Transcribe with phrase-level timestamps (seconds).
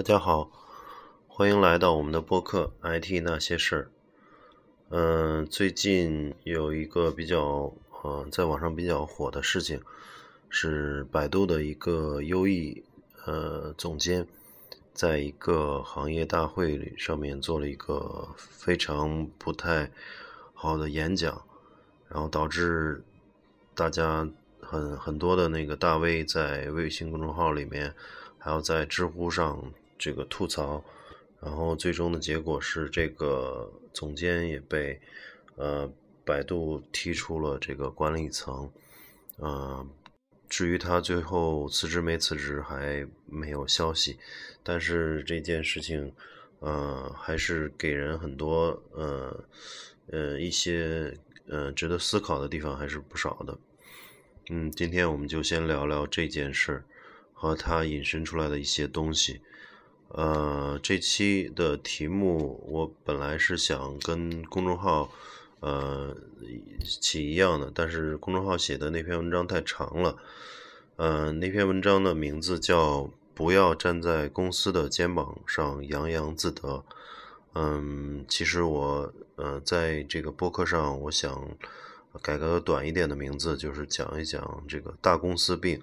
[0.00, 0.50] 大家好，
[1.28, 3.82] 欢迎来到我们的播客《IT 那些事儿》。
[4.88, 9.82] 嗯，最近有一个比较呃，在网上比较火的事情，
[10.48, 12.82] 是百度的一个优异
[13.26, 14.26] 呃总监，
[14.94, 19.90] 在一个行业大会上面做了一个非常不太
[20.54, 21.44] 好的演讲，
[22.08, 23.04] 然后导致
[23.74, 24.26] 大家
[24.62, 27.94] 很很多的那个大 V 在微信公众号里面。
[28.42, 30.82] 还有在知乎上这个吐槽，
[31.42, 34.98] 然后最终的结果是这个总监也被
[35.56, 35.92] 呃
[36.24, 38.72] 百度踢出了这个管理层，
[39.36, 39.86] 呃，
[40.48, 44.18] 至于他最后辞职没辞职还没有消息，
[44.62, 46.10] 但是这件事情
[46.60, 49.44] 呃还是给人很多呃
[50.06, 51.14] 呃一些
[51.46, 53.58] 呃值得思考的地方还是不少的，
[54.48, 56.82] 嗯，今天我们就先聊聊这件事。
[57.42, 59.40] 和它引申出来的一些东西，
[60.12, 65.12] 呃，这期的题目我本来是想跟公众号，
[65.60, 66.16] 呃，
[66.82, 70.16] 起一样的，但是公众号写的那篇文章太长了，
[70.96, 73.02] 呃，那篇文章的名字叫
[73.34, 76.68] 《不要站在公司的肩膀上洋洋自得》，
[77.54, 81.56] 嗯，其实我，呃，在这个播客上，我想
[82.20, 85.80] 改个短一点的名字，就是讲一讲这个大公司病。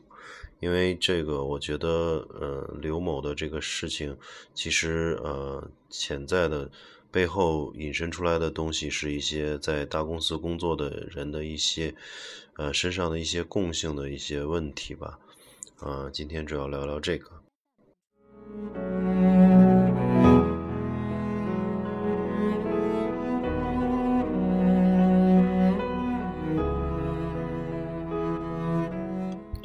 [0.60, 4.18] 因为这个，我觉得，呃，刘某的这个事情，
[4.54, 6.70] 其实，呃，潜在的
[7.12, 11.94] 背后引申出来的东西，是一些在大公司工作的人的一些，
[12.56, 15.20] 呃，身上的一些共性的一些问题吧。
[15.80, 17.32] 啊，今天主要聊聊这个。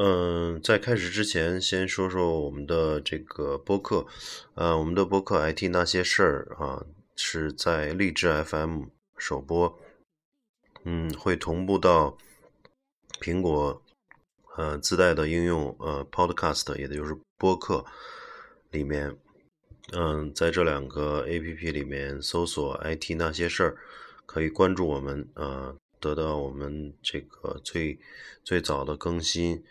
[0.04, 4.04] 嗯在开始之前，先说说我们的这个播客，
[4.54, 8.86] 呃，我们的播客 IT 那些事儿啊，是在荔枝 FM
[9.16, 9.78] 首播，
[10.82, 12.18] 嗯，会同步到
[13.20, 13.80] 苹果
[14.56, 17.84] 呃自带的应用呃 Podcast，也就是播客
[18.72, 19.16] 里面，
[19.92, 23.76] 嗯，在这两个 APP 里面搜索 IT 那些事儿，
[24.26, 28.00] 可以关注我们啊，得到我们这个最
[28.42, 29.62] 最早的更新。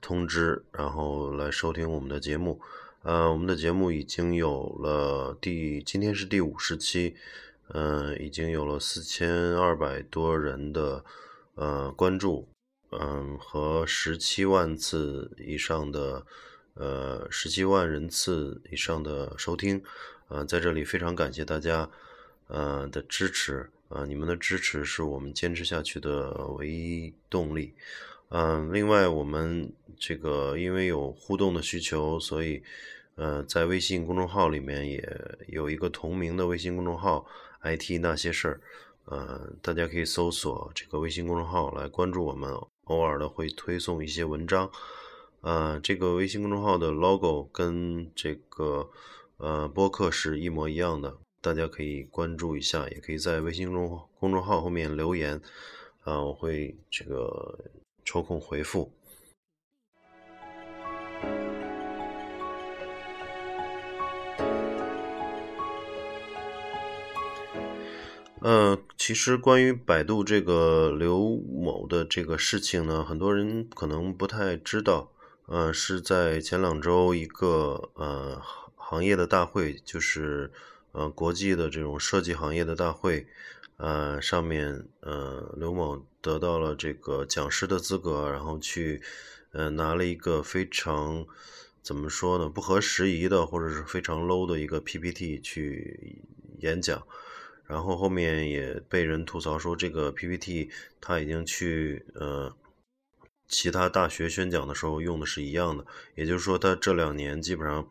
[0.00, 2.60] 通知，然后来收听我们的节目。
[3.02, 7.16] 呃，我们的节目已经有了第，今天是第五十期，
[7.68, 11.04] 嗯，已经有了四千二百多人的
[11.56, 12.48] 呃关注，
[12.90, 16.24] 嗯，和十七万次以上的
[16.74, 19.82] 呃十七万人次以上的收听，
[20.28, 21.90] 呃，在这里非常感谢大家
[22.46, 27.74] 呃的支持，啊，你们的支持是我们坚持下去的唯一动力。
[28.34, 32.62] 嗯，另外我们这个因为有互动的需求，所以
[33.14, 35.06] 呃，在微信公众号里面也
[35.48, 37.26] 有一个同名的微信公众号
[37.62, 38.60] “IT 那些事儿”，
[39.04, 42.50] 呃，大家可以搜索这个微信公众号来关注我们，
[42.84, 44.70] 偶尔的会推送一些文章。
[45.42, 48.88] 呃，这个微信公众号的 logo 跟这个
[49.36, 55.38] 呃播客是一模一样的，大家可以关注一下，也可以在微信公公众号后面留言，
[56.04, 57.58] 啊，我会这个。
[58.04, 58.92] 抽空回复。
[68.40, 75.12] 呃，其实关于百度这个刘某的这个事情呢，很多人可能不太知道。
[75.46, 78.42] 呃，是在前两周一个呃
[78.74, 80.50] 行业的大会，就是
[80.90, 83.28] 呃国际的这种设计行业的大会。
[83.82, 89.02] 呃，上面呃，刘某得到了这个讲师的资格，然后去
[89.50, 91.26] 呃拿了一个非常
[91.82, 96.22] 怎么说呢，不合时宜的或者是非常 low 的一个 PPT 去
[96.60, 97.04] 演讲，
[97.66, 100.70] 然后后面也被人吐槽说这个 PPT
[101.00, 102.54] 他已经去呃
[103.48, 107.88] 其他大学宣讲的时候用的是一样的，也就是说他这两年基本上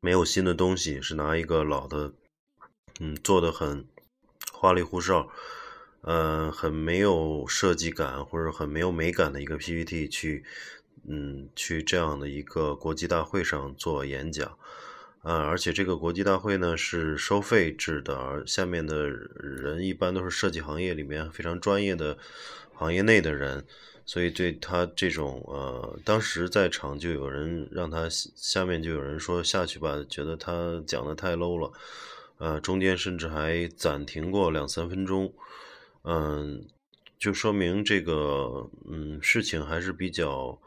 [0.00, 2.12] 没有新的东西，是拿一个老的，
[3.00, 3.84] 嗯，做的很。
[4.52, 5.28] 花里胡哨，
[6.00, 10.44] 呃，很没有设计感或者很没有美感的一个 PPT 去，
[11.08, 14.56] 嗯，去这样的一个国际大会上做演讲，
[15.22, 22.16] 啊，而且这个国际大会呢是收费制的，而下面的人一般都是设计行业里面非常专业的
[22.72, 23.64] 行业内的人，
[24.04, 31.72] 所以对他这种，呃，当时在场就有人让他下面就有人说下去吧，觉得他讲的太 low 了。
[32.38, 35.32] 呃，中间甚至还暂停过两三分钟，
[36.02, 36.66] 嗯，
[37.18, 40.58] 就说明这个嗯事情还是比较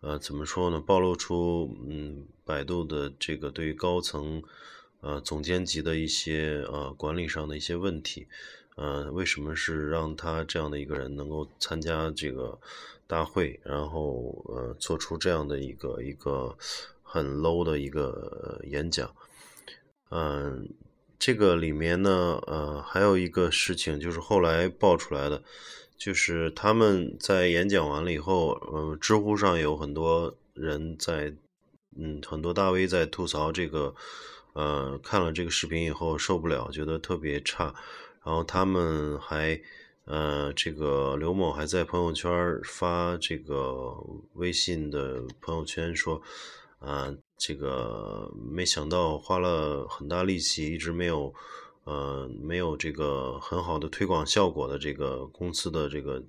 [0.00, 0.80] 呃，怎么说呢？
[0.80, 4.42] 暴露出嗯，百度的这个对于高层
[5.00, 8.26] 呃总监级的一些呃管理上的一些问题。
[8.76, 12.58] 呃，为什么是让他这样的一个人能够参加这个
[13.06, 16.56] 大会，然后呃做出这样的一个一个
[17.02, 19.14] 很 low 的一个演讲？
[20.08, 20.66] 嗯，
[21.20, 25.42] 这个里面呢，呃，还有一个事情就是后来爆出来的。
[25.98, 31.34] 就是他们在演讲完了以后，嗯，知乎上有很多人在，
[31.94, 33.94] 嗯，很多大 V 在吐槽这个，
[34.54, 37.74] 呃，看了这个视频以后受不了，觉得特别差。
[38.24, 39.60] 然后他们还，
[40.06, 43.94] 呃，这个刘某还在朋友圈发这个
[44.32, 46.22] 微信的朋友圈说，
[46.78, 51.34] 啊，这个没想到花了很大力气，一直没有。
[51.84, 56.22] 呃，没有这个很好的推广效果的这个公司的这个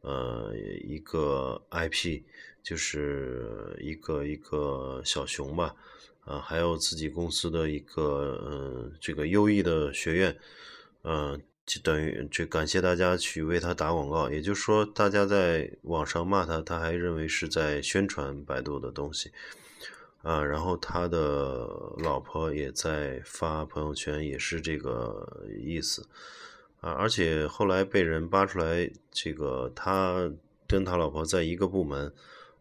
[0.00, 2.22] 呃一个 IP，
[2.62, 5.76] 就是一个一个小熊吧，
[6.24, 10.36] 啊，还有自己公司的一个嗯这个优异的学院，
[11.02, 19.30] 嗯，就等于这感谢大家去为他打广告，也就是说，大家在网上骂他，他还认为是在宣传百度的东西。
[20.26, 21.68] 啊，然后他的
[21.98, 26.04] 老婆也在发朋友圈，也是这个意思
[26.80, 26.90] 啊。
[26.90, 30.28] 而且后来被人扒出来，这个他
[30.66, 32.12] 跟他老婆在一个部门，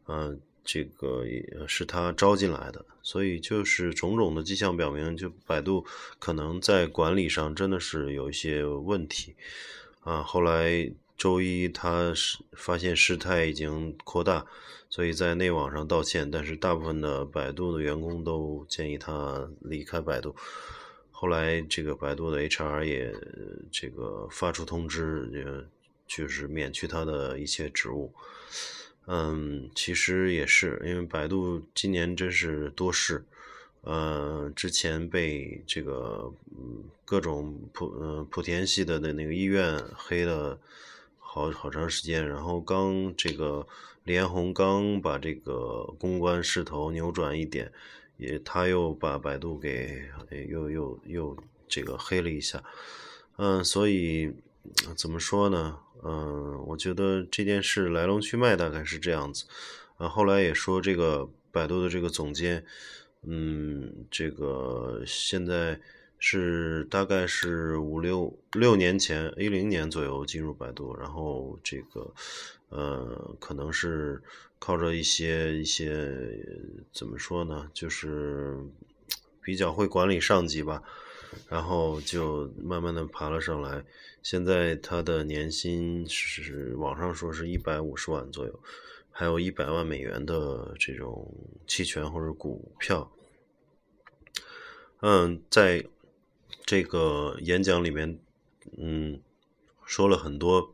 [0.06, 5.84] 嗯，这个也是他招进来的，所以就是种种的迹象表明，就百度
[6.20, 9.36] 可能在管理上真的是有一些问题
[10.02, 10.22] 啊。
[10.22, 10.94] 后来。
[11.18, 14.46] 周一，他是发现事态已经扩大，
[14.90, 16.30] 所以在内网上道歉。
[16.30, 20.36] 但是大部分的百度的员工都建议他离开百度。
[21.12, 23.16] 后来，这个百度的 HR 也
[23.72, 25.66] 这个发出通知，
[26.06, 28.14] 就是免去他的一切职务。
[29.08, 33.24] 嗯，其实也是因为百度今年真是多事。
[33.84, 36.30] 呃，之前被这个
[37.06, 40.60] 各种莆呃莆田系的的那个医院黑了。
[41.36, 43.68] 好好长时间，然后刚这个
[44.06, 47.70] 连红刚把这个公关势头扭转一点，
[48.16, 50.02] 也他又把百度给
[50.48, 51.38] 又又又
[51.68, 52.64] 这个黑了一下，
[53.36, 54.34] 嗯，所以
[54.96, 55.78] 怎么说呢？
[56.06, 59.44] 嗯，我觉得这件事来龙去脉大概是这样子，
[59.98, 62.64] 啊，后来也说这个百度的这个总监，
[63.24, 65.78] 嗯，这个现在。
[66.18, 72.12] 是大概是五六六年前，一零年左右进入百度，然后这个
[72.70, 74.24] 呃，可能是
[74.58, 76.18] 靠着一些一些
[76.92, 78.58] 怎么说呢，就是
[79.42, 80.82] 比较会管理上级吧，
[81.48, 83.84] 然后就慢慢的爬了上来。
[84.24, 88.60] 现在他的年薪是网上说是一百五十万左右，
[89.12, 91.32] 还有一百万美元的这种
[91.68, 93.12] 期权或者股票。
[95.02, 95.86] 嗯，在。
[96.66, 98.20] 这个演讲里面，
[98.78, 99.22] 嗯，
[99.86, 100.74] 说了很多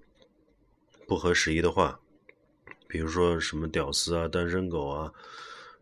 [1.06, 2.00] 不合时宜的话，
[2.88, 5.14] 比如说什么“屌丝”啊、“单身狗”啊，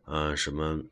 [0.06, 0.84] 啊什么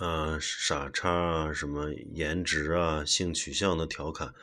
[0.00, 4.34] 啊傻叉啊、什么颜值啊、性取向的调侃，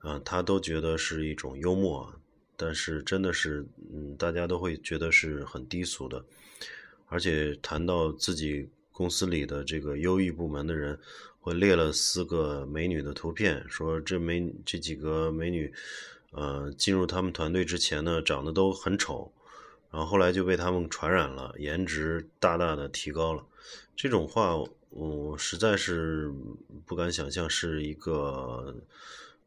[0.00, 2.14] 啊，他都觉得是一种幽默，
[2.54, 6.22] 但是真的是，嗯，大家都会觉得是很低俗的，
[7.06, 10.98] 而且谈到自己公司里的这个优异部门的人。
[11.44, 15.74] 会列了四个美女的图片，说这美这几个美女，
[16.30, 19.32] 呃，进入他们团队之前呢，长得都很丑，
[19.90, 23.44] 然后后来就被他们传染了，颜值大大的提高了。
[23.96, 24.56] 这种话，
[24.90, 26.32] 我实在是
[26.86, 28.76] 不敢想象是一个，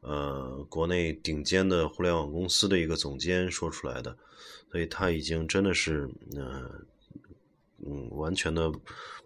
[0.01, 4.17] 呃，国内顶尖的互联网公司的一个总监说出来的，
[4.69, 6.69] 所以他已经真的是，呃，
[7.85, 8.69] 嗯，完全的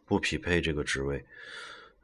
[0.09, 1.23] 不匹配这个职位。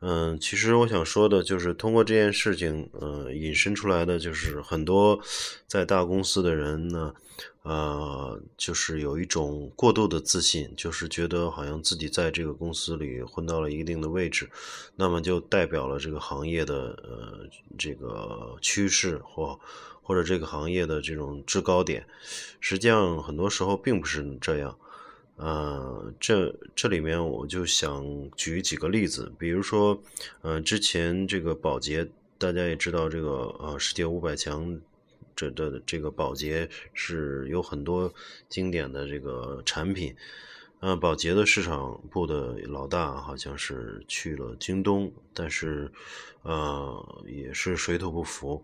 [0.02, 5.20] 嗯，其实我想说的就是，通过这件事情，呃，引申出来的就是很多
[5.66, 7.16] 在大公司的人呢，
[7.64, 14.48] 呃，就是有一种过度的自信，就是觉得好像自己在这个公司里混到了一定的位置，
[14.96, 19.60] 那么就代表了这个行业的呃这个趋势或
[20.04, 22.06] 或者这个行业的这种制高点，
[22.60, 24.78] 实际上很多时候并不是这样。
[25.38, 28.06] 呃，这这里面我就想
[28.38, 30.02] 举几个例子，比如说，
[30.42, 34.80] 呃，之前这个宝洁，大家也知道，这个呃世界五百强
[35.36, 38.14] 这的这个宝洁是有很多
[38.48, 40.16] 经典的这个产品，
[40.80, 45.92] 呃，宝洁的市场部的老大好像是去了京东，但是
[46.44, 48.64] 呃也是水土不服。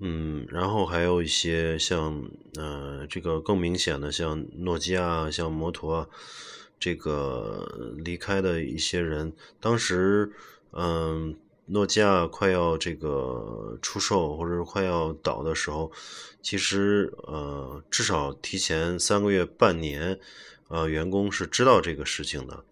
[0.00, 6.08] 嗯，然后还有一些像，呃，这个更明显的，像诺基亚、像摩托，
[6.78, 10.32] 这个离开的一些人，当时
[10.70, 11.36] 嗯，
[11.66, 15.90] 诺基亚快要这个出售或者快要倒的时候，
[16.40, 20.20] 其实呃，至少提前三个月、半年，
[20.68, 22.64] 呃，员工是知道这个事情的。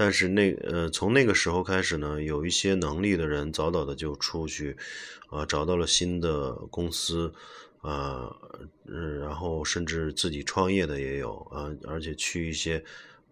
[0.00, 4.76] 但是那呃，从那个时候开始呢，有一些能力的人早早的就出去，
[5.28, 7.34] 啊，找到了新的公司，
[7.80, 8.30] 啊，
[8.86, 12.84] 嗯，然后甚至自己创业的也有啊，而且去一些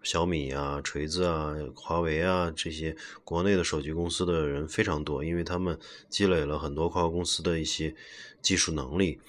[0.02, 7.94] 小米啊、锤子啊、华为啊这些国内的手机公司的人非常多，因为他们积累了很多跨国公司的一些
[8.42, 9.20] 技术能力。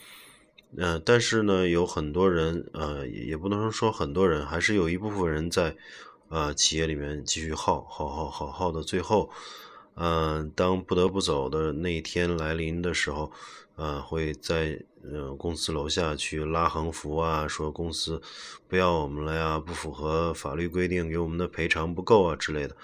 [0.76, 5.76] 嗯，但是呢，有很多人，呃，也不能说很多人，还是有一部分人在。
[6.30, 9.30] 啊，企业里面继续耗，耗，耗，耗，耗到最后，
[9.96, 13.32] 嗯，当不得不走的那一天来临的时候，
[13.76, 18.22] 啊，会在呃公司楼下去拉横幅啊，说公司
[18.68, 22.76] 不要我们了呀，不符合法律规定，给我们的赔偿不够啊之类的。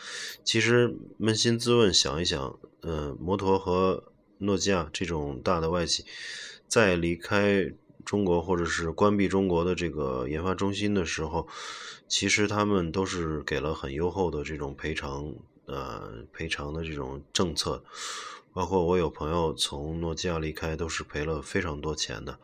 [0.44, 4.06] 其实扪心自问，想一想，嗯，摩托和
[4.38, 6.06] 诺基亚这种大的外企，
[6.68, 7.74] 在离开。
[8.05, 11.48] 中国或者是关闭中国的这个研发中心的时候，
[12.07, 15.33] 其实他们都是给了很优厚的这种赔偿，
[15.65, 17.83] 呃，赔偿的这种政策。
[18.53, 22.38] 包括我有朋友从诺基亚离开，都是赔了非常多钱的。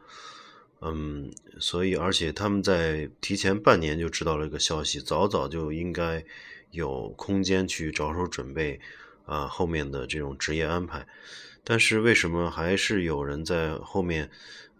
[0.81, 6.25] 嗯，所以而且他们在提前半年就知道了一个消息，早早就应该
[6.71, 8.79] 有空间去着手准备
[9.25, 11.05] 啊后面的这种职业安排。
[11.63, 14.29] 但是为什么还是有人在后面？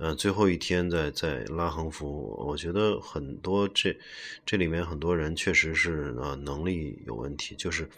[0.02, 3.98] 呃，最后一天在在拉横幅，我觉得很多这
[4.46, 7.90] 这里面很多人确实是呃能力有问题，就是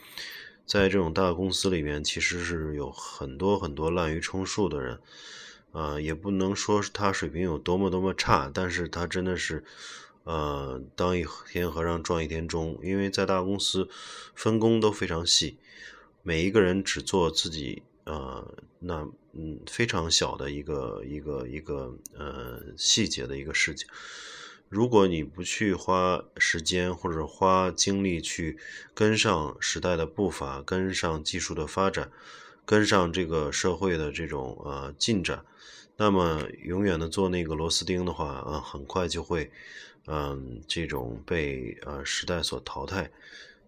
[0.65, 4.99] 在这种大公司里面，其实是有很多很多滥竽充数的人，
[5.73, 9.63] 啊，也不能说他水平有多么多么差，但是他真的是
[10.23, 13.87] 呃当一天和尚撞一天钟，因为在大公司
[14.33, 15.59] 分工都非常细，
[16.23, 17.83] 每一个人只做自己。
[18.11, 18.45] 呃，
[18.79, 23.87] 那嗯，非常小的一个一个一个呃细节的一个事情，
[24.67, 28.57] 如果你不去花时间或者花精力去
[28.93, 32.11] 跟上时代的步伐，跟上技术的发展，
[32.65, 35.45] 跟上这个社会的这种呃进展，
[35.95, 39.49] 那么永远的做那个螺丝钉的话，啊，很快就会
[40.07, 43.09] 嗯这种被呃时代所淘汰。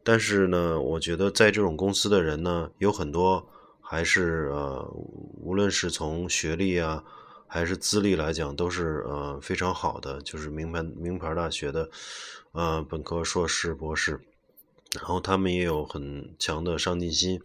[0.04, 3.48] 但是呢，我觉得在这种公司的人呢，有很多。
[3.94, 4.84] 还是呃，
[5.40, 7.04] 无论是从学历啊，
[7.46, 11.92] 还是资历来讲，都是呃非常好的，就是名牌名牌大学的，
[12.54, 14.20] 呃本科、硕士、博士，
[14.96, 17.40] 然后他们也有很强的上进心，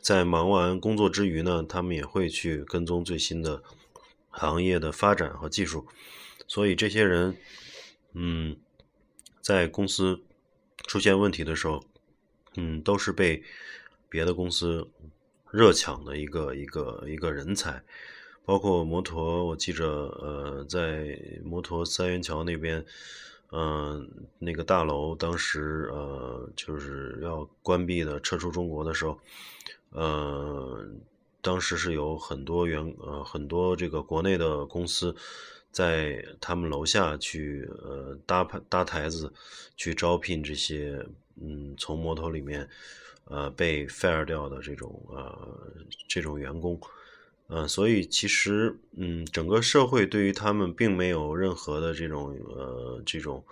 [0.00, 3.62] 在忙完工作之余呢，他们也会去跟踪最新的
[4.30, 5.86] 行业的发展和技术，
[6.46, 7.36] 所以这些人，
[8.14, 8.56] 嗯，
[9.42, 10.22] 在公司
[10.86, 11.84] 出现问题的时候，
[12.56, 13.42] 嗯，都是被。
[14.10, 14.86] 别的公司
[15.50, 17.82] 热抢的一个一个一个人才，
[18.44, 19.86] 包括摩托，我记着，
[20.20, 22.84] 呃，在摩托三元桥那边，
[23.52, 29.18] 嗯，那个大楼当时呃就是要关闭的，撤出中国的时候，
[29.90, 30.84] 呃，
[31.40, 35.14] 当时是有很多员呃很多这个国内的公司
[35.70, 39.32] 在他们楼下去呃搭搭台子
[39.76, 41.06] 去招聘这些
[41.40, 42.68] 嗯从摩托里面。
[43.30, 45.56] 呃，被 fire 掉的这种呃
[46.08, 46.80] 这种员工，
[47.46, 53.44] 呃，所以其实嗯，整个社会对于他们并没有任何的这种呃这种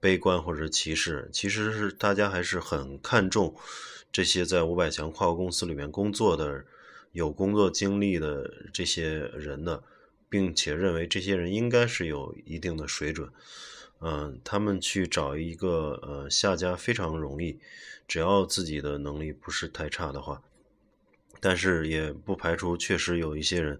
[0.00, 3.54] 悲观或者歧视，其实是大家还是很看重
[4.10, 6.64] 这些在五百强跨国公司里面工作的
[7.12, 9.82] 有工作经历的这些人的，
[10.28, 13.30] 并且认为这些人应该是有一定的水准。
[14.02, 17.58] 嗯，他们去找一个呃下家非常容易，
[18.10, 20.42] 只要自己的能力不是太差的话，
[21.38, 23.78] 但是也不排除确实有一些人，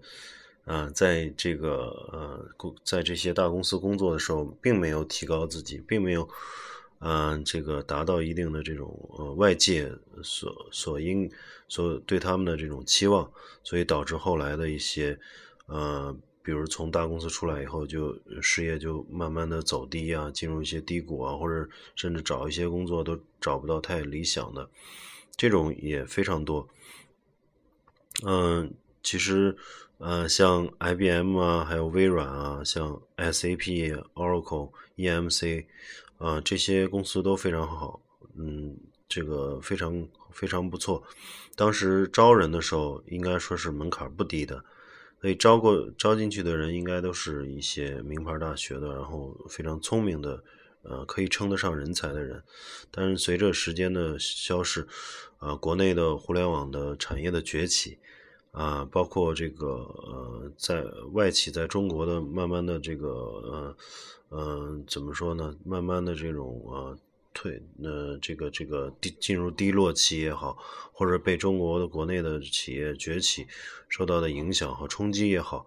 [0.63, 6.29] 啊，在这个呃工在这些大公司工作的时候，并没有提高自己，并没有，
[6.99, 9.91] 嗯，这个达到一定的这种呃外界
[10.23, 11.29] 所所应
[11.67, 13.29] 所对他们的这种期望，
[13.63, 15.19] 所以导致后来的一些
[15.65, 16.15] 呃。
[16.43, 24.69] 比如从大公司出来以后，就事业就慢慢的走低啊，进入一些低谷啊，或者甚至找一些工作都找不到太理想的，
[25.35, 26.67] 这种也非常多。
[28.23, 29.55] 嗯，其实，
[29.99, 35.65] 呃，像 IBM 啊，还有微软啊，像 SAP、Oracle、EMC
[36.17, 38.01] 啊，这些公司都非常好，
[38.35, 41.03] 嗯，这个非常非常不错。
[41.55, 44.63] 当时招人的时候，应该说是门槛不低的。
[45.21, 50.43] 所以招过招进去的人，应该都是一些名牌大学的，然后非常聪明的
[50.81, 52.41] 呃可以称得上人才的人。
[52.89, 54.87] 但是随着时间的消逝，
[55.37, 57.99] 呃，国内的互联网的产业的崛起，
[58.51, 63.75] 啊，包括这个呃，在外企在中国的慢慢的这个呃
[64.29, 65.55] 呃怎么说呢？
[65.63, 66.97] 慢慢的这种呃。
[67.41, 70.55] 退，呃，这个这个低进入低落期也好，
[70.93, 73.47] 或者被中国的国内的企业崛起
[73.89, 75.65] 受到的影响和冲击也好，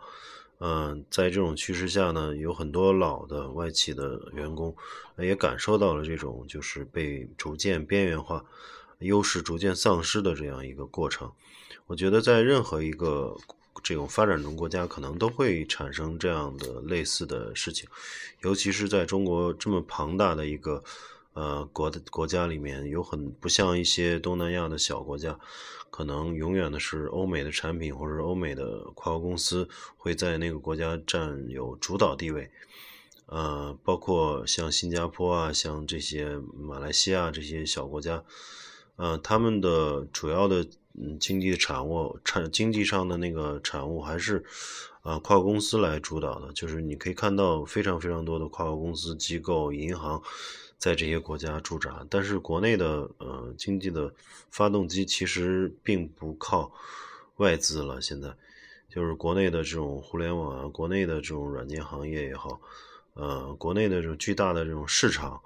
[0.60, 4.72] 嗯，在这种趋势下呢，有很多老的外企的员工
[5.18, 8.44] 也感受到了这种就是被逐渐边缘化、
[9.00, 11.32] 优势逐渐丧失的这样一个过程。
[11.88, 13.36] 我觉得在任何一个
[13.82, 17.88] 这种发展中国家，可能都会产生这样的类似的事情，
[18.44, 20.84] 尤其是在中国这么庞大的一个。
[21.34, 25.38] 呃，国的国家里面有很不像一些东南亚的小国家，
[25.90, 32.50] 可能永远的是欧美的产品或者是欧美的跨国公司会在那个国家占有主导地位。
[33.26, 38.22] 呃，包括像新加坡啊，像这些马来西亚这些小国家，
[38.96, 40.66] 呃，他们的主要的
[41.18, 44.44] 经济的产物产经济上的那个产物还是
[45.04, 50.20] 啊跨国公司来主导的，就是你可以看到非常非常多的跨国公司、机构、银行。
[50.76, 54.12] 在这些国家驻扎，但是国内的呃经济的
[54.50, 56.70] 发动机其实并不靠
[57.36, 58.02] 外资了。
[58.02, 58.28] 现在
[58.90, 62.60] 就是国内的这种互联网啊，国内的这种软件行业也好，
[63.14, 65.40] 呃，国内的这种巨大的这种市场，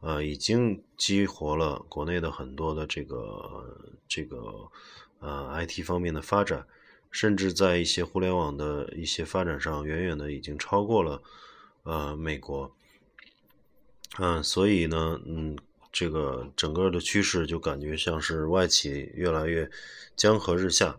[0.00, 3.76] 呃，已经激活了国内的很多的这个
[4.08, 4.70] 这个
[5.18, 6.66] 呃 IT 方面的发展，
[7.10, 11.22] 甚至在一些互联网的一些发展上，远远的已经超过了
[11.82, 12.74] 呃美国。
[14.18, 15.56] 嗯，所以呢，嗯，
[15.92, 19.70] 这个整个的趋势就感觉像是外企越来越
[20.16, 20.98] 江河日下，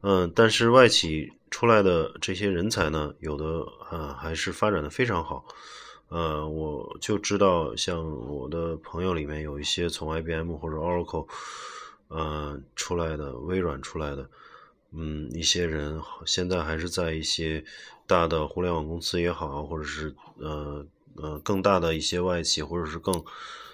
[0.00, 5.44] 嗯，但是外企出来的这些人才呢，有的啊还是发展的非常好，
[6.08, 11.28] 呃，我就知道像我的朋友里面有一些从 IBM 或者 Oracle，
[12.08, 14.30] 呃出来的，微软出来的，
[14.92, 17.64] 嗯，一些人现在还是在一些
[18.06, 20.86] 大的互联网公司也好，或者是呃。
[21.20, 23.24] 呃，更大的一些外企，或者是更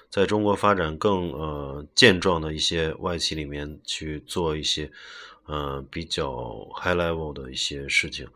[0.08, 4.90] 在中国发展更呃健壮的一些外企里面去做一些
[5.44, 6.32] 呃比较
[6.74, 8.26] high level 的一些事情，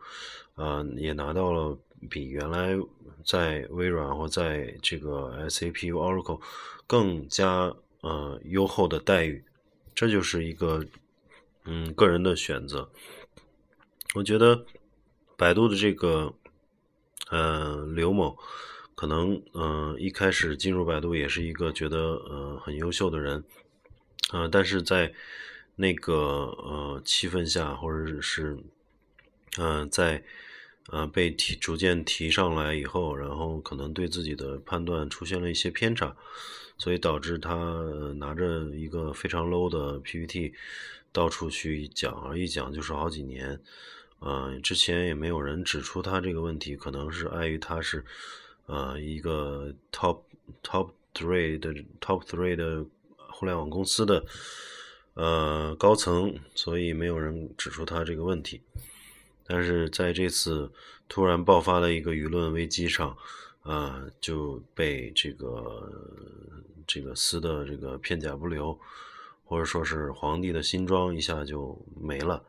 [0.53, 1.75] 呃，也拿到了
[2.07, 2.77] 比原来
[3.25, 6.39] 在微软或在这个 SAP、Oracle
[6.85, 9.43] 更加呃优厚的待遇，
[9.95, 10.85] 这就是一个
[11.65, 12.89] 嗯个人的选择。
[14.15, 14.65] 我觉得
[15.37, 16.33] 百度的这个
[17.29, 18.37] 呃刘某。
[18.95, 23.41] 可能嗯，一开始进入百度也是一个觉得呃很优秀的人，
[24.33, 25.13] 呃，但是在
[25.77, 28.57] 那个呃气氛下，或者是
[29.57, 30.21] 嗯在
[30.89, 36.13] 呃被提逐渐提上来以后，然后可能对自己的判断出现了一些偏差，
[36.77, 37.55] 所以导致他
[38.17, 40.53] 拿着一个非常 low 的 PPT
[41.11, 43.59] 到处去讲，一讲就是好几年，
[44.19, 48.05] 呃，之前也没有人指出他这个问题，可能是碍于他是。
[48.71, 50.21] 呃，一个 top
[50.61, 52.85] top three 的 top three 的
[53.31, 54.23] 互联网公司的
[55.15, 58.61] 呃高层，所以没有人指出他这个问题。
[59.47, 60.71] 但是在这次
[61.07, 63.17] 突然爆发的一个舆论危机上，
[63.63, 65.91] 啊，就被这个
[66.85, 68.79] 这个撕的这个片甲不留，
[69.49, 72.43] 或者说是皇帝的新装一下就没了，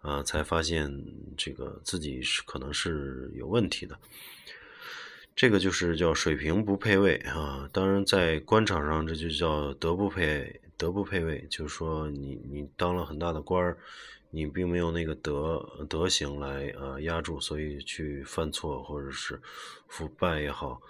[0.00, 0.92] 啊，才发现
[1.36, 3.96] 这个自己是可能是有问题的。
[5.36, 7.70] 这个就是叫水平不配位啊！
[7.72, 13.78] 当然，在官场上，这就叫德不配德不配位，就是说你你当了很大的官儿，
[14.30, 19.40] 你并没有那个德德行来呃压住，所以去犯错或者是
[19.86, 20.82] 腐败也好。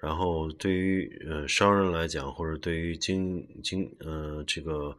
[0.00, 4.96] 然后对于呃商人来讲，或者对于经经呃这个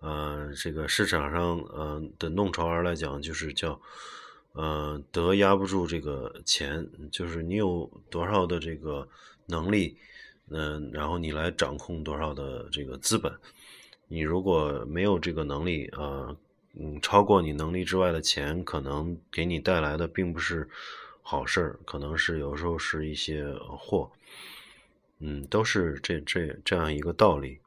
[0.00, 3.80] 呃这个市场上呃的弄潮儿来讲，就是叫。
[4.58, 9.06] 呃，德压不住这个钱，就是你有多少的这个
[9.44, 9.94] 能力，
[10.48, 13.30] 嗯，然后你来掌控多少的这个资本。
[14.08, 16.34] 你如果没有这个能力，呃，
[16.72, 20.66] 嗯，超过你能力之外的钱，可能给你带来的并不是
[21.20, 24.10] 好事儿，可能是有时候是一些祸，
[25.20, 27.58] 嗯，都是这这这样一个道理。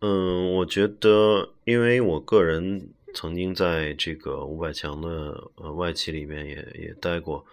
[0.00, 5.08] 嗯我觉得，因为我个人曾经在这个五百强的
[5.56, 7.44] 呃外企里面也也待过，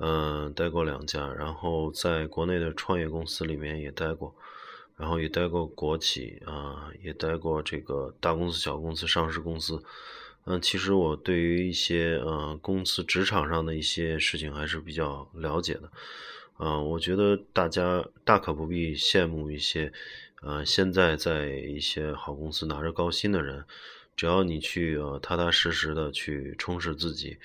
[0.00, 4.34] 嗯，待过两家，然后在国内的创业公司里面也待过，
[4.96, 9.82] 然后也待过国企啊，也待过这个大公司、小公司、上市公司。
[10.44, 15.90] 嗯，其实我对于一些呃公司职场上的一些事情还是比较了解的。
[16.58, 19.92] 嗯，我觉得大家大可不必羡慕一些
[20.42, 23.64] 呃现在在一些好公司拿着高薪的人，
[24.16, 27.36] 只要你去呃踏踏实实的去充实自己，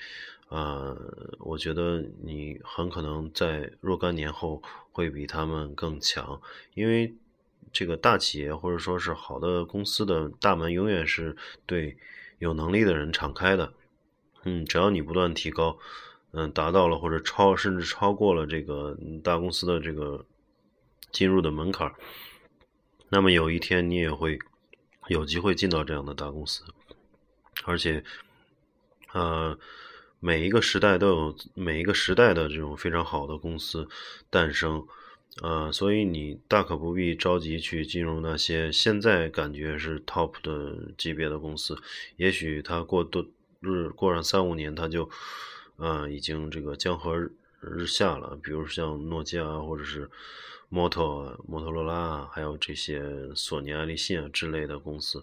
[0.48, 6.40] 呃，我觉得你很可能在若干年后会比他们更强，
[6.74, 7.14] 因为
[7.72, 11.96] 这个大企业或者说是好的公司的大门永远是对。
[12.40, 13.72] 有能力的人敞开的，
[14.42, 15.78] 嗯，只要你不断提高，
[16.32, 20.26] 嗯，达到了或者超甚至超过了这个大公司的这个
[21.12, 21.94] 进入的门槛，
[23.08, 24.38] 那么有一天你也会
[25.06, 26.64] 有机会进到这样的大公司，
[27.64, 28.04] 而且，
[29.12, 29.56] 呃，
[30.24, 33.86] 每一个时代都有每一个时代的这种非常好的公司
[34.30, 34.82] 诞生。
[35.42, 41.76] 呃，所以你大可不必着急去进入那些现在感觉是 top 的级别的公司，
[42.16, 43.26] 也许它过多
[43.60, 45.10] 日过上三五年，它就，
[45.76, 47.18] 呃，已经这个江河
[47.60, 48.38] 日下了。
[48.42, 50.08] 比如像诺基亚或者是
[50.70, 55.22] 摩托摩托罗拉，还有这些索尼、爱立信啊之类的公司。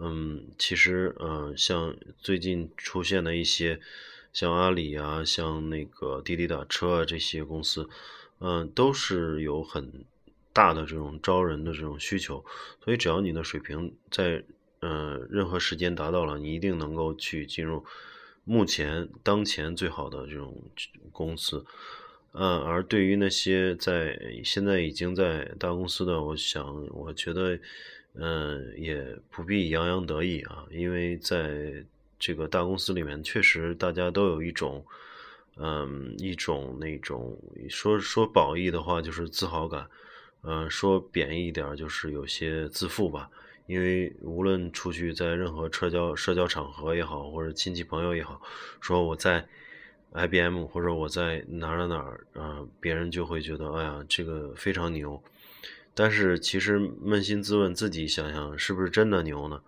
[0.00, 3.78] 嗯，其实，呃，像最近出现的一些
[4.32, 7.88] 像阿里啊，像那个滴滴打车啊这些公司。
[8.42, 10.06] 嗯，都是有很
[10.54, 12.42] 大的这种招人的这种需求，
[12.82, 14.42] 所以只要你的水平在
[14.80, 17.84] 呃任何时间达到了，你一定能够去进入
[18.44, 20.56] 目前当前最好的这种
[21.12, 21.66] 公司。
[22.32, 27.58] 嗯，而对于那些在现在已经在大公司的，我想我觉得
[28.14, 31.84] 嗯也不必洋洋得意啊，因为在
[32.18, 34.84] 这个大公司里面，确实大家都有一种。
[35.62, 37.36] 嗯，一种那种
[37.68, 39.86] 说说褒义的话就是自豪感，
[40.42, 43.28] 嗯，说贬义一点就是有些自负吧。
[43.66, 48.40] 因为无论出去在任何社交社交场合也好，或者亲戚朋友也好，
[48.80, 49.46] 说我在
[50.12, 55.22] IBM 或者我在哪儿哪儿啊，别人就会觉得哎呀，这个非常牛。
[56.00, 59.60] 但是其实扪心自问，自己想想是不是真的牛呢？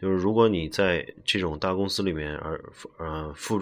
[0.00, 2.58] 就是如果你在这种大公司里面，而
[2.96, 3.60] 呃，附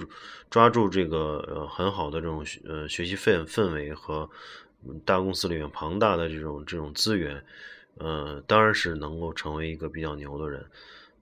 [0.49, 4.31] 抓住这个呃很好的这种呃学习氛氛围和
[5.05, 7.43] 大公司里面庞大的这种这种资源，
[7.99, 10.65] 呃，当然是能够成为一个比较牛的人。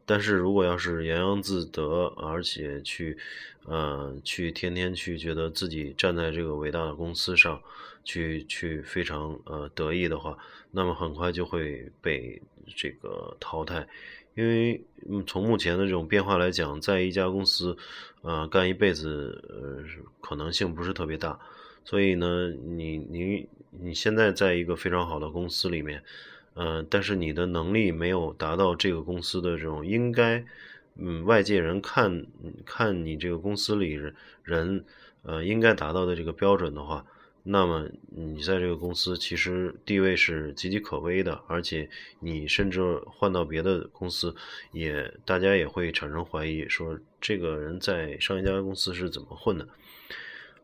[0.04, 3.16] 但是如果要是洋洋自得，而且去
[3.64, 7.58] 呃去天天去觉得自己站在这个伟大的公司上
[8.04, 10.36] 去去非常呃得意的话，
[10.70, 12.40] 那么很快就会被
[12.76, 13.86] 这个淘汰。
[14.36, 14.84] 因为，
[15.28, 17.76] 从目前的这种变化来讲，在一家公司，
[18.22, 19.84] 呃，干一辈子，呃，
[20.20, 21.38] 可能性不是特别大。
[21.84, 26.02] 所以呢，你你你现在在一个非常好的公司里面，
[26.54, 30.44] 呃，但是你的能力没有达到这个公司的这种应该，
[30.96, 32.26] 嗯，外界人看
[32.66, 34.00] 看你这个公司里
[34.42, 34.84] 人，
[35.22, 37.06] 呃，应该达到的这个标准的话。
[37.46, 41.86] 那么你在这个公司其实地位是岌岌可危的，而且
[42.20, 44.34] 你甚至换到别的公司，
[44.72, 49.68] 也大家也会产生怀疑，说这个人在上一家公司是怎么混的，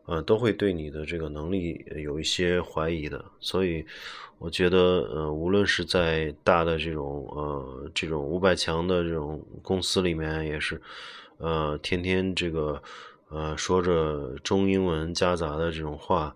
[0.07, 3.23] 呃，都会对你的这个能力有一些怀疑的。
[3.39, 3.85] 所以
[4.39, 4.77] 我觉得，
[5.13, 10.81] 呃，无论是在大的这种呃这种五百强的这种公司里面，也是，
[11.37, 12.81] 呃，天天这个
[13.29, 16.35] 呃说着中英文夹杂的这种话。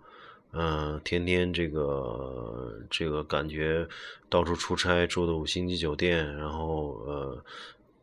[0.58, 3.86] 嗯，天天这个这个感觉
[4.30, 7.44] 到处出差，住的五星级酒店，然后呃，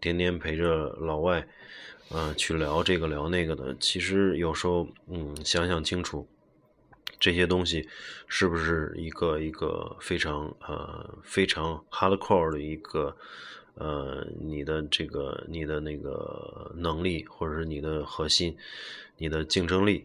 [0.02, 1.48] 天天陪着老外，
[2.10, 3.74] 呃，去聊这个聊那个的。
[3.80, 6.28] 其实有时候，嗯，想想清楚，
[7.18, 7.88] 这些东西
[8.28, 13.16] 是不是一个一个非常呃非常 hardcore 的一个
[13.76, 18.54] 呃你的这个你的那个能力，或者是你的核心，
[19.16, 20.04] 你的竞争力，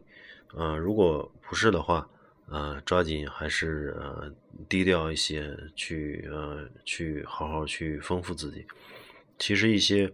[0.56, 2.08] 呃，如果不是的话。
[2.50, 4.34] 呃，抓紧还是呃
[4.70, 8.66] 低调一些，去呃去好好去丰富自己。
[9.38, 10.14] 其实一些，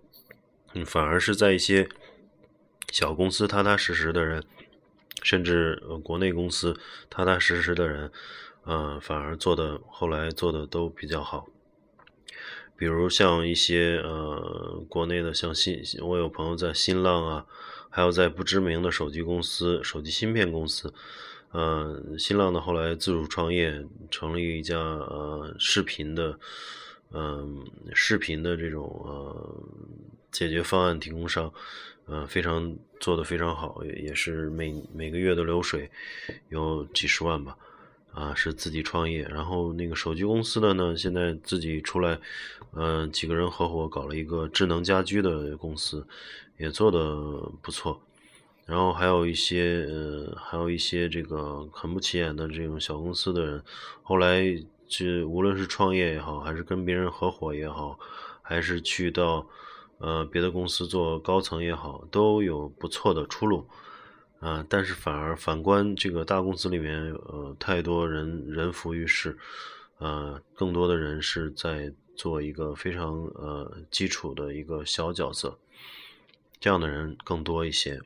[0.73, 1.87] 嗯，反而是在一些
[2.91, 4.43] 小公司踏踏实实的人，
[5.21, 6.75] 甚至国内公司
[7.07, 8.11] 踏踏实实的人，
[8.63, 11.47] 呃，反而做的后来做的都比较好。
[12.75, 17.45] 比如像一些呃国内的，像新，我有朋友在新浪啊，
[17.91, 20.91] 还有在不知名的手机公司、手机芯片公司。
[21.53, 26.39] 呃，新浪呢后来自主创业，成立一家呃视频的，
[27.11, 27.63] 嗯，
[27.93, 29.63] 视频的这种呃
[30.31, 31.53] 解决方案提供商，
[32.07, 35.91] 嗯，非常做的非常好，也是每每个月的流水
[36.49, 37.55] 有几十万吧，
[38.11, 39.23] 啊，是自己创业。
[39.25, 42.19] 然后那个手机公司的呢，现在自己出来，
[42.73, 46.03] 嗯，几个人合伙搞了一个智能家居的公司，
[46.57, 46.97] 也做的
[47.61, 48.01] 不错。
[48.65, 53.63] 然后还有一些，呃，还有一些这个很不起眼的这种小公司的人，
[54.01, 54.43] 后来
[54.87, 57.99] 就无论是创业也好，还是跟别人合伙也好，
[58.41, 59.47] 还是去到。
[59.99, 63.65] 呃，别的公司做高层也好，都有不错的出路，
[64.41, 69.37] 啊，但是反而反观这个大公司里面，呃，太多人人浮于事，
[69.99, 75.57] 呃，更多的人是在做一个非常呃基础的一个小角色，
[76.59, 78.01] 这样的人更多一些。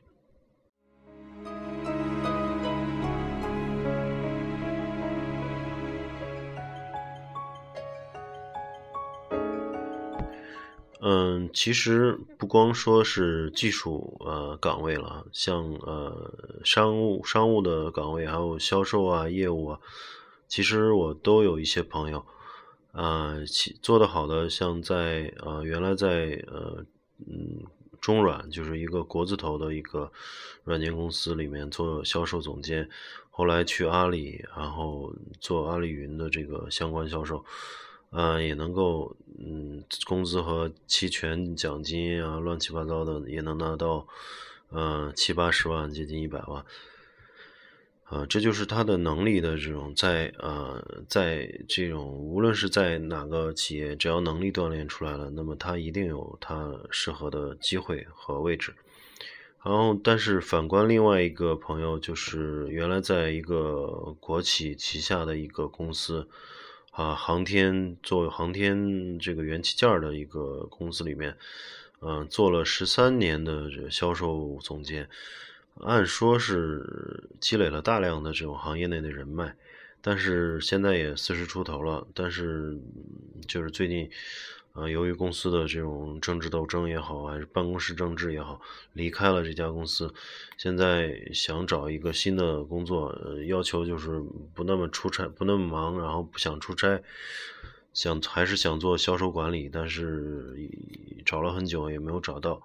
[11.10, 19.80] 嗯，其实不光说是技术呃岗位了，像呃商务商务的岗位，还有销售啊、业务啊，
[20.48, 22.26] 其实我都有一些朋友，
[22.92, 26.84] 啊，其做的好的，像在呃原来在呃
[27.26, 27.64] 嗯
[28.02, 30.12] 中软，就是一个国字头的一个
[30.64, 32.86] 软件公司里面做销售总监，
[33.30, 37.42] 后来去阿里，然后做阿里云的这个相关销售。
[38.10, 44.08] 嗯，也能够，嗯，工资和期权奖金啊，乱七八糟的也能拿到，
[44.70, 46.64] 嗯，七八十万，接近一百万，
[48.04, 58.74] 啊，这就是他的能力的这种在，呃，在这种无论是在哪个企业，只要能力锻炼出来了，那么他一定有他适合的机会和位置。
[59.62, 66.26] 然后，但是反观另外一个朋友，就是原来在一个国企旗下的一个公司。
[66.98, 71.36] 啊，航天做航天这个元器件的一个公司里面，
[72.00, 75.08] 嗯，做了十三年的销售总监，
[75.80, 79.54] 按说是积累了大量的这种行业内的人脉，
[80.00, 82.76] 但是现在也四十出头了，但是
[83.46, 84.10] 就是最近。
[84.78, 88.60] 啊，由于公司的这种政治斗争也好，还是办公室政治也好，
[88.92, 90.14] 离开了这家公司。
[90.56, 93.12] 现在想找一个新的工作，
[93.46, 94.22] 要求就是
[94.54, 97.02] 不那么出差，不那么忙，然后不想出差，
[97.92, 100.54] 想还是想做销售管理，但是
[101.26, 102.62] 找了很久也没有找到。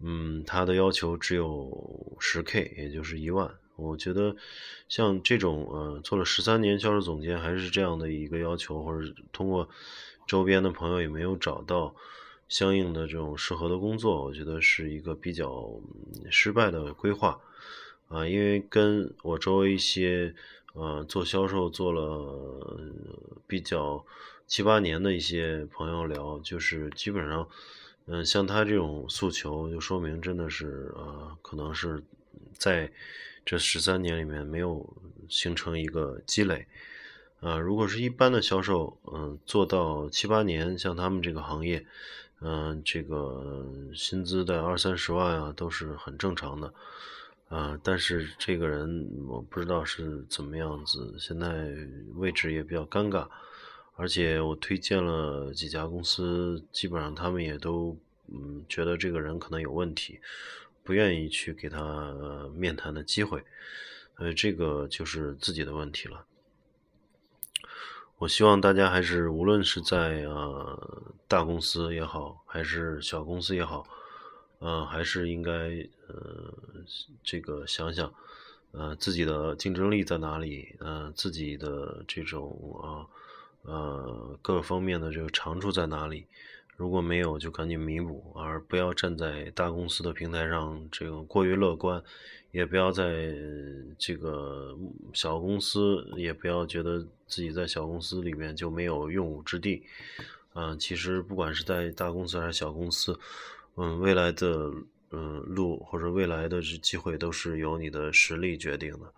[0.00, 3.50] 嗯，他的要求只有十 K，也就是一万。
[3.76, 4.36] 我觉得
[4.88, 9.70] 像这种呃，做了十三年销售总监，还是这样的一个要求，或者通过。
[10.26, 11.94] 周边的朋友也没有找到
[12.48, 15.70] 相应的这种适合的工作，我觉得是一个比较
[16.30, 17.40] 失败的规划
[18.08, 18.26] 啊。
[18.26, 20.34] 因为跟我周围一些
[20.74, 22.78] 呃做销售做了
[23.46, 24.04] 比较
[24.46, 27.48] 七八年的一些朋友聊，就是基本上
[28.06, 32.02] 嗯像他这种诉求，就说明真的是呃可能是
[32.52, 32.90] 在
[33.44, 34.86] 这十三年里面没有
[35.28, 36.66] 形成一个积累。
[37.44, 41.84] 啊，如果是一般的销售，嗯，做到七八年，像他们这个行业，
[42.40, 46.72] 嗯，这个薪资在二三十万啊，都是很正常的，
[47.50, 51.68] 啊，但是这个人我不知道是怎么样子，现在
[52.14, 53.28] 位置也比较尴尬，
[53.96, 57.94] 而且我推荐了几家公司，基本上他们也都，
[58.32, 60.18] 嗯，觉得这个人可能有问题，
[60.82, 63.44] 不愿意去给他面谈的机会，
[64.16, 66.24] 呃，这个就是自己的问题了。
[68.16, 73.84] 我希望大家还是无论是在呃大公司也好，还是小公司也好，
[74.60, 75.52] 呃，还是应该
[76.06, 76.54] 呃
[77.22, 78.14] 这个想想，
[78.70, 83.04] 呃自己的竞争力在哪里，呃自己的这种啊
[83.62, 86.26] 呃各方面的这个长处在哪里，
[86.76, 92.02] 如果没有就赶紧弥补，而不要站在大公司的平台上这个过于乐观。
[92.54, 93.34] 也不要在
[93.98, 94.78] 这个
[95.12, 99.82] 小公司，也不要觉得自己在小公司里面就没有用武之地。
[100.54, 103.18] 嗯，其实不管是在大公司还是小公司，
[103.74, 104.70] 嗯，未来的
[105.10, 109.12] 嗯路或者未来的这机会都是由你的实力决定的。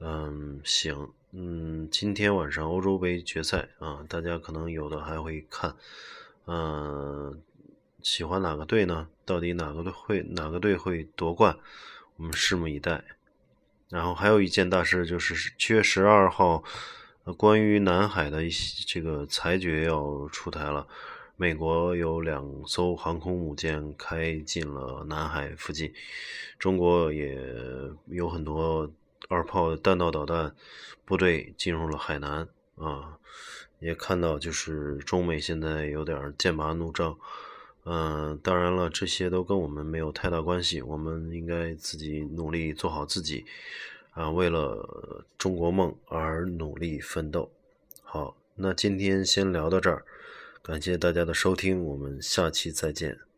[0.00, 5.74] 嗯，行，嗯，今天晚上欧洲杯决赛啊，大家可能有的还会看。
[6.44, 7.40] 嗯，
[8.02, 9.08] 喜欢哪个队呢？
[9.24, 11.56] 到底哪个队会哪个队会夺冠？
[12.20, 13.02] 我们拭目以待。
[13.88, 16.62] 然后还有一件大事，就是七月十二号，
[17.38, 20.86] 关于南海的一些这个裁决要出台了。
[21.36, 25.94] 美国有两艘航空母舰开进了南海附近，
[26.58, 27.42] 中国也
[28.08, 28.92] 有很多
[29.30, 30.54] 二炮弹道导弹
[31.06, 33.16] 部队进入了海南啊。
[33.78, 37.16] 也看到，就是中美现在有点剑拔弩张。
[37.84, 43.46] 嗯，当然了，这些都跟我们没有太大关系，我们应该自己努力做好自己，
[44.12, 47.50] 啊，为了中国梦而努力奋斗。
[48.02, 50.04] 好，那今天先聊到这儿，
[50.62, 53.29] 感谢大家的收听，我们下期再见。